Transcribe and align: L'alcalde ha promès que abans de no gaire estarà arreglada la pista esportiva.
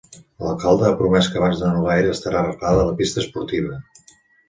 L'alcalde 0.45 0.87
ha 0.87 0.95
promès 1.01 1.29
que 1.35 1.39
abans 1.43 1.61
de 1.65 1.69
no 1.77 1.85
gaire 1.89 2.17
estarà 2.17 2.43
arreglada 2.43 2.91
la 2.91 2.99
pista 3.03 3.25
esportiva. 3.27 3.83